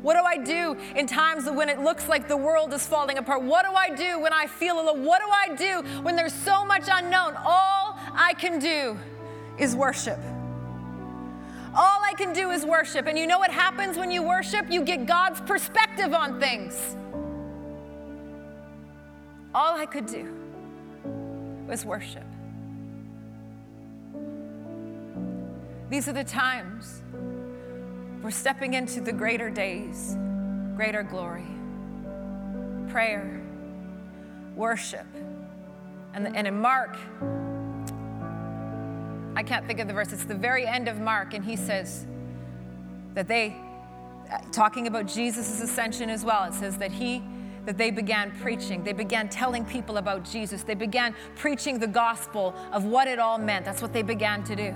What 0.01 0.15
do 0.15 0.23
I 0.23 0.37
do 0.37 0.75
in 0.95 1.05
times 1.05 1.49
when 1.49 1.69
it 1.69 1.79
looks 1.79 2.09
like 2.09 2.27
the 2.27 2.37
world 2.37 2.73
is 2.73 2.85
falling 2.85 3.17
apart? 3.17 3.43
What 3.43 3.65
do 3.65 3.73
I 3.73 3.95
do 3.95 4.19
when 4.19 4.33
I 4.33 4.47
feel 4.47 4.79
alone? 4.79 5.05
What 5.05 5.21
do 5.21 5.29
I 5.29 5.55
do 5.55 5.87
when 6.01 6.15
there's 6.15 6.33
so 6.33 6.65
much 6.65 6.87
unknown? 6.91 7.35
All 7.37 7.97
I 8.13 8.33
can 8.37 8.59
do 8.59 8.97
is 9.57 9.75
worship. 9.75 10.19
All 11.73 12.01
I 12.03 12.13
can 12.17 12.33
do 12.33 12.49
is 12.49 12.65
worship. 12.65 13.05
And 13.05 13.17
you 13.17 13.27
know 13.27 13.39
what 13.39 13.51
happens 13.51 13.97
when 13.97 14.11
you 14.11 14.23
worship? 14.23 14.69
You 14.69 14.83
get 14.83 15.05
God's 15.05 15.39
perspective 15.41 16.13
on 16.13 16.39
things. 16.39 16.97
All 19.53 19.75
I 19.75 19.85
could 19.85 20.05
do 20.05 20.33
was 21.67 21.85
worship. 21.85 22.25
These 25.89 26.07
are 26.07 26.13
the 26.13 26.23
times 26.23 27.01
we're 28.21 28.31
stepping 28.31 28.75
into 28.75 29.01
the 29.01 29.11
greater 29.11 29.49
days, 29.49 30.15
greater 30.75 31.03
glory, 31.03 31.47
prayer, 32.89 33.41
worship. 34.55 35.07
And, 36.13 36.35
and 36.35 36.47
in 36.47 36.61
Mark, 36.61 36.97
I 39.35 39.43
can't 39.43 39.65
think 39.67 39.79
of 39.79 39.87
the 39.87 39.93
verse, 39.93 40.13
it's 40.13 40.23
the 40.23 40.35
very 40.35 40.65
end 40.65 40.87
of 40.87 40.99
Mark, 40.99 41.33
and 41.33 41.43
he 41.43 41.55
says 41.55 42.05
that 43.13 43.27
they, 43.27 43.55
uh, 44.31 44.37
talking 44.51 44.87
about 44.87 45.07
Jesus' 45.07 45.61
ascension 45.61 46.09
as 46.09 46.23
well, 46.23 46.45
it 46.45 46.53
says 46.53 46.77
that 46.77 46.91
he 46.91 47.21
that 47.65 47.77
they 47.77 47.91
began 47.91 48.31
preaching. 48.41 48.83
They 48.83 48.93
began 48.93 49.29
telling 49.29 49.65
people 49.65 49.97
about 49.97 50.23
Jesus. 50.23 50.63
They 50.63 50.73
began 50.73 51.15
preaching 51.35 51.79
the 51.79 51.87
gospel 51.87 52.55
of 52.71 52.85
what 52.85 53.07
it 53.07 53.19
all 53.19 53.37
meant. 53.37 53.65
That's 53.65 53.81
what 53.81 53.93
they 53.93 54.01
began 54.01 54.43
to 54.45 54.55
do. 54.55 54.73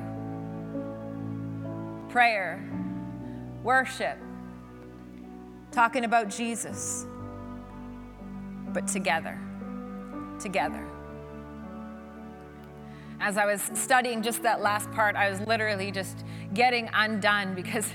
Prayer, 2.10 2.63
worship, 3.63 4.17
talking 5.71 6.06
about 6.06 6.30
Jesus, 6.30 7.06
but 8.67 8.88
together. 8.88 9.39
Together. 10.39 10.86
As 13.19 13.38
I 13.38 13.45
was 13.45 13.62
studying 13.74 14.21
just 14.21 14.43
that 14.43 14.62
last 14.62 14.91
part, 14.91 15.15
I 15.15 15.30
was 15.30 15.39
literally 15.41 15.91
just 15.91 16.24
getting 16.54 16.89
undone 16.93 17.56
because 17.56 17.88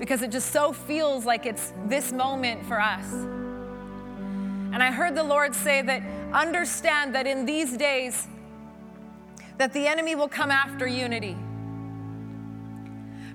because 0.00 0.22
it 0.22 0.30
just 0.30 0.50
so 0.50 0.72
feels 0.72 1.26
like 1.26 1.44
it's 1.44 1.74
this 1.86 2.10
moment 2.10 2.64
for 2.64 2.80
us. 2.80 3.12
And 4.72 4.82
I 4.82 4.90
heard 4.90 5.14
the 5.14 5.22
Lord 5.22 5.54
say 5.54 5.82
that 5.82 6.02
understand 6.32 7.14
that 7.14 7.26
in 7.26 7.44
these 7.44 7.76
days 7.76 8.26
that 9.58 9.74
the 9.74 9.86
enemy 9.86 10.14
will 10.14 10.28
come 10.28 10.50
after 10.50 10.86
unity. 10.86 11.36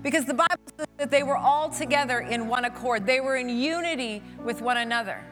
Because 0.02 0.24
the 0.24 0.34
Bible 0.34 0.56
says 0.76 0.88
that 0.96 1.10
they 1.10 1.22
were 1.22 1.36
all 1.36 1.70
together 1.70 2.18
in 2.18 2.48
one 2.48 2.64
accord. 2.64 3.06
They 3.06 3.20
were 3.20 3.36
in 3.36 3.48
unity 3.48 4.20
with 4.44 4.60
one 4.60 4.78
another. 4.78 5.24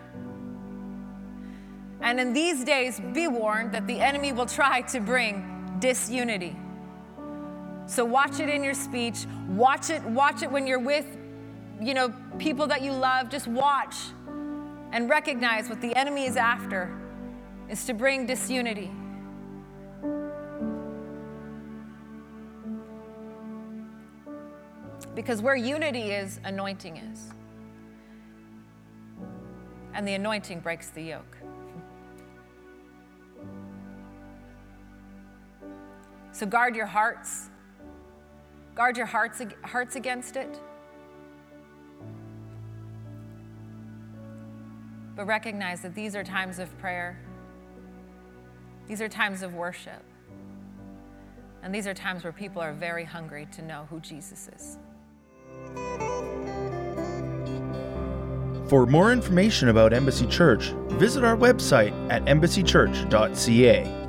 And 2.01 2.21
in 2.21 2.33
these 2.33 2.63
days, 2.65 3.01
be 3.13 3.27
warned 3.27 3.73
that 3.73 3.89
the 3.89 3.99
enemy 3.99 4.33
will 4.33 4.47
try 4.47 4.83
to 4.83 5.01
bring 5.01 5.79
disunity. 5.81 6.55
So 7.87 8.05
watch 8.05 8.39
it 8.39 8.49
in 8.49 8.63
your 8.63 8.75
speech. 8.75 9.27
Watch 9.49 9.91
it, 9.91 10.03
watch 10.05 10.43
it 10.45 10.51
when 10.51 10.67
you're 10.67 10.79
with 10.79 11.07
you 11.85 11.93
know, 11.93 12.15
people 12.39 12.67
that 12.69 12.81
you 12.81 12.93
love, 12.93 13.29
just 13.29 13.47
watch 13.47 13.97
and 14.93 15.11
recognize 15.11 15.69
what 15.69 15.81
the 15.83 15.95
enemy 15.95 16.25
is 16.25 16.37
after 16.37 16.91
is 17.69 17.85
to 17.85 17.93
bring 17.93 18.27
disunity. 18.27 18.91
Because 25.15 25.43
where 25.43 25.57
unity 25.57 26.13
is, 26.13 26.41
anointing 26.45 26.97
is. 26.97 27.31
And 29.93 30.09
the 30.09 30.15
anointing 30.15 30.61
breaks 30.61 30.89
the 30.89 31.03
yoke. 31.03 31.37
So 36.33 36.47
guard 36.47 36.75
your 36.75 36.87
hearts. 36.87 37.51
Guard 38.75 38.97
your 38.97 39.07
hearts, 39.07 39.41
hearts 39.63 39.95
against 39.95 40.37
it. 40.37 40.59
But 45.17 45.27
recognize 45.27 45.81
that 45.83 45.95
these 45.95 46.17
are 46.17 46.25
times 46.25 46.59
of 46.59 46.77
prayer. 46.79 47.19
These 48.89 49.01
are 49.01 49.09
times 49.09 49.43
of 49.43 49.55
worship. 49.55 50.03
And 51.63 51.75
these 51.75 51.87
are 51.87 51.95
times 51.95 52.25
where 52.25 52.33
people 52.33 52.61
are 52.61 52.75
very 52.75 53.05
hungry 53.05 53.47
to 53.53 53.63
know 53.63 53.87
who 53.89 54.01
Jesus 54.01 54.51
is. 54.55 54.79
For 58.69 58.87
more 58.87 59.13
information 59.13 59.69
about 59.69 59.93
Embassy 59.93 60.27
Church, 60.27 60.75
visit 60.89 61.23
our 61.25 61.37
website 61.37 61.93
at 62.11 62.25
embassychurch.ca. 62.25 64.04